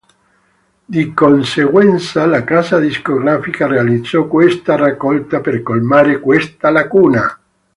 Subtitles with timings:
[0.83, 7.39] Di conseguenza la casa discografica realizzò questa raccolta per colmare questa lacuna.